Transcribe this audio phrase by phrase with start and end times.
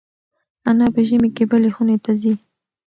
[0.69, 2.33] انا په ژمي کې بلې خونې ته ځي.